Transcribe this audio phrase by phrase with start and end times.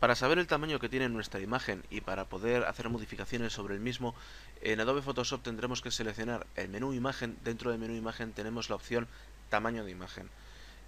[0.00, 3.80] Para saber el tamaño que tiene nuestra imagen y para poder hacer modificaciones sobre el
[3.80, 4.14] mismo,
[4.60, 7.38] en Adobe Photoshop tendremos que seleccionar el menú imagen.
[7.42, 9.08] Dentro del menú imagen tenemos la opción
[9.48, 10.28] tamaño de imagen.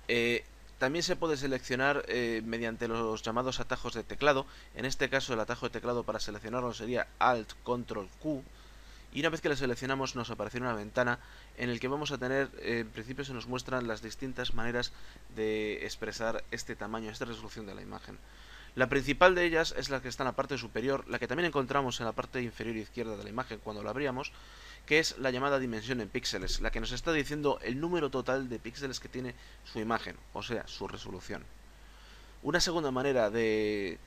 [0.08, 0.44] Eh,
[0.78, 4.46] también se puede seleccionar eh, mediante los llamados atajos de teclado.
[4.74, 8.44] En este caso el atajo de teclado para seleccionarlo sería Alt Control Q.
[9.14, 11.18] Y una vez que lo seleccionamos nos aparecerá una ventana
[11.56, 14.92] en el que vamos a tener, eh, en principio se nos muestran las distintas maneras
[15.34, 18.18] de expresar este tamaño, esta resolución de la imagen.
[18.74, 21.46] La principal de ellas es la que está en la parte superior, la que también
[21.46, 24.32] encontramos en la parte inferior izquierda de la imagen cuando la abríamos,
[24.86, 28.48] que es la llamada dimensión en píxeles, la que nos está diciendo el número total
[28.48, 31.44] de píxeles que tiene su imagen, o sea, su resolución.
[32.42, 33.98] Una segunda manera de,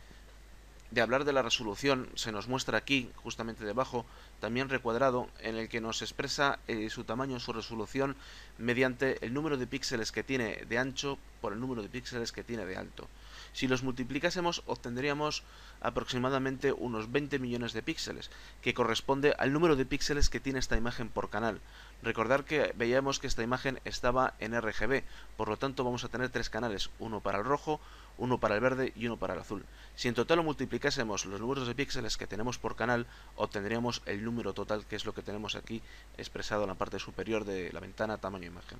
[0.91, 4.05] de hablar de la resolución se nos muestra aquí, justamente debajo,
[4.41, 8.17] también recuadrado, en el que nos expresa eh, su tamaño, su resolución,
[8.57, 12.43] mediante el número de píxeles que tiene de ancho por el número de píxeles que
[12.43, 13.07] tiene de alto.
[13.53, 15.43] Si los multiplicásemos obtendríamos
[15.81, 18.29] aproximadamente unos 20 millones de píxeles,
[18.61, 21.59] que corresponde al número de píxeles que tiene esta imagen por canal.
[22.03, 25.03] Recordar que veíamos que esta imagen estaba en RGB,
[25.37, 27.79] por lo tanto vamos a tener tres canales, uno para el rojo,
[28.21, 29.65] uno para el verde y uno para el azul.
[29.95, 34.23] Si en total lo multiplicásemos los números de píxeles que tenemos por canal, obtendríamos el
[34.23, 35.81] número total, que es lo que tenemos aquí
[36.19, 38.77] expresado en la parte superior de la ventana tamaño imagen.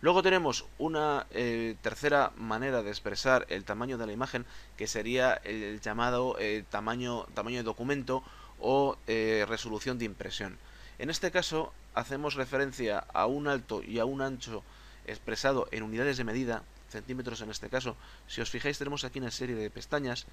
[0.00, 4.44] Luego tenemos una eh, tercera manera de expresar el tamaño de la imagen,
[4.76, 8.24] que sería el llamado eh, tamaño, tamaño de documento
[8.58, 10.58] o eh, resolución de impresión.
[10.98, 14.64] En este caso hacemos referencia a un alto y a un ancho
[15.06, 17.96] expresado en unidades de medida, centímetros en este caso.
[18.28, 20.26] Si os fijáis tenemos aquí una serie de pestañas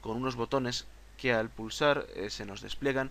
[0.00, 0.86] con unos botones
[1.18, 3.10] que al pulsar se nos despliegan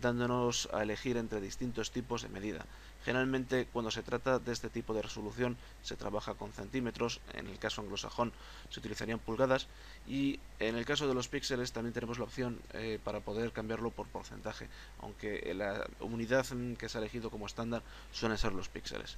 [0.00, 2.66] dándonos a elegir entre distintos tipos de medida.
[3.04, 7.58] Generalmente cuando se trata de este tipo de resolución se trabaja con centímetros, en el
[7.58, 8.32] caso anglosajón
[8.70, 9.68] se utilizarían pulgadas
[10.06, 13.90] y en el caso de los píxeles también tenemos la opción eh, para poder cambiarlo
[13.90, 14.68] por porcentaje,
[15.00, 16.44] aunque la unidad
[16.76, 17.82] que se ha elegido como estándar
[18.12, 19.16] suelen ser los píxeles.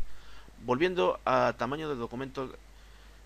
[0.65, 2.55] Volviendo a tamaño del documento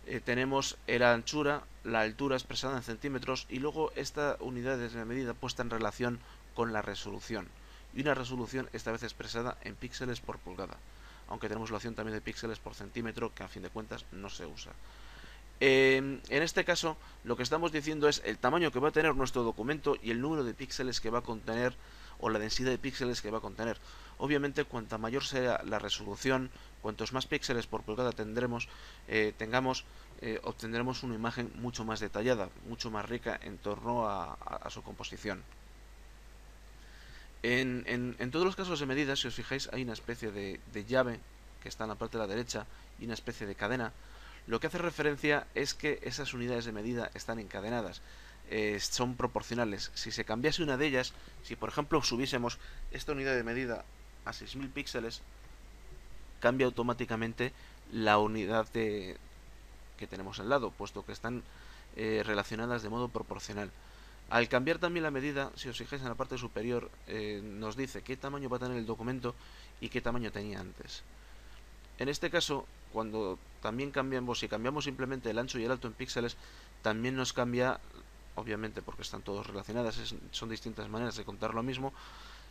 [0.06, 5.34] eh, tenemos la anchura, la altura expresada en centímetros y luego esta unidad de medida
[5.34, 6.20] puesta en relación
[6.54, 7.48] con la resolución
[7.94, 10.76] y una resolución esta vez expresada en píxeles por pulgada,
[11.28, 14.30] aunque tenemos la opción también de píxeles por centímetro que a fin de cuentas no
[14.30, 14.72] se usa.
[15.60, 19.42] En este caso lo que estamos diciendo es el tamaño que va a tener nuestro
[19.42, 21.74] documento y el número de píxeles que va a contener
[22.20, 23.78] o la densidad de píxeles que va a contener.
[24.18, 26.50] Obviamente cuanta mayor sea la resolución,
[26.82, 28.68] cuantos más píxeles por pulgada tendremos,
[29.08, 29.84] eh, tengamos,
[30.20, 35.42] eh, obtendremos una imagen mucho más detallada, mucho más rica en torno a su composición.
[37.46, 37.84] En,
[38.18, 41.20] en, todos los casos de medida, si os fijáis, hay una especie de, llave
[41.62, 42.64] que está en la parte de la derecha
[42.98, 43.92] y una especie de cadena.
[44.46, 48.02] Lo que hace referencia es que esas unidades de medida están encadenadas,
[48.50, 49.90] eh, son proporcionales.
[49.94, 52.58] Si se cambiase una de ellas, si por ejemplo subiésemos
[52.92, 53.84] esta unidad de medida
[54.24, 55.22] a 6000 píxeles,
[56.40, 57.52] cambia automáticamente
[57.90, 59.16] la unidad de,
[59.96, 61.42] que tenemos al lado, puesto que están
[61.96, 63.70] eh, relacionadas de modo proporcional.
[64.30, 68.02] Al cambiar también la medida, si os fijáis en la parte superior, eh, nos dice
[68.02, 69.34] qué tamaño va a tener el documento
[69.80, 71.02] y qué tamaño tenía antes.
[71.98, 75.94] En este caso, cuando también cambiamos, si cambiamos simplemente el ancho y el alto en
[75.94, 76.36] píxeles,
[76.82, 77.80] también nos cambia,
[78.34, 81.92] obviamente porque están todos relacionadas, son distintas maneras de contar lo mismo,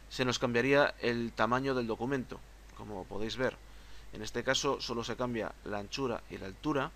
[0.09, 2.39] se nos cambiaría el tamaño del documento,
[2.77, 3.57] como podéis ver.
[4.13, 6.91] En este caso solo se cambia la anchura y la altura,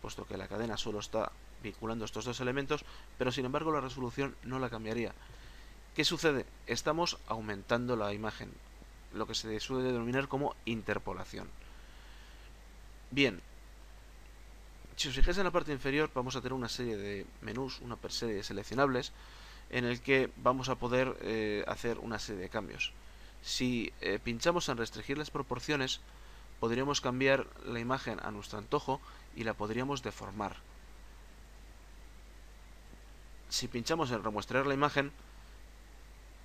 [0.00, 1.30] puesto que la cadena solo está
[1.62, 2.84] vinculando estos dos elementos,
[3.18, 5.12] pero sin embargo la resolución no la cambiaría.
[5.94, 6.46] ¿Qué sucede?
[6.66, 8.52] Estamos aumentando la imagen,
[9.14, 11.48] lo que se suele denominar como interpolación.
[13.10, 13.40] Bien,
[14.96, 17.96] si os fijáis en la parte inferior vamos a tener una serie de menús, una
[18.08, 19.12] serie de seleccionables,
[19.70, 22.92] en el que vamos a poder eh, hacer una serie de cambios.
[23.42, 26.00] Si eh, pinchamos en restringir las proporciones,
[26.60, 29.00] podríamos cambiar la imagen a nuestro antojo
[29.36, 30.56] y la podríamos deformar
[33.48, 35.12] si pinchamos en remuestrar la imagen,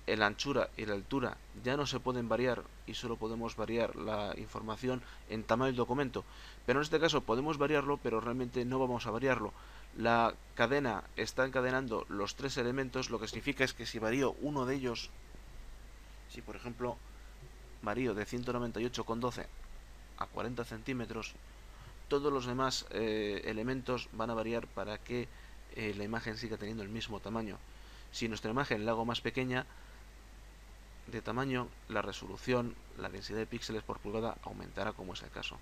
[0.06, 4.34] la anchura y la altura ya no se pueden variar y solo podemos variar la
[4.36, 6.24] información en tamaño del documento.
[6.66, 9.52] Pero en este caso podemos variarlo, pero realmente no vamos a variarlo.
[9.96, 14.66] La cadena está encadenando los tres elementos, lo que significa es que si varío uno
[14.66, 15.10] de ellos,
[16.30, 16.96] si por ejemplo
[17.82, 19.46] varío de 198,12
[20.18, 21.34] a 40 centímetros,
[22.08, 25.28] todos los demás eh, elementos van a variar para que
[25.76, 27.58] eh, la imagen siga teniendo el mismo tamaño.
[28.12, 29.66] Si nuestra imagen la hago más pequeña
[31.06, 35.56] de tamaño, la resolución, la densidad de píxeles por pulgada aumentará como es el caso.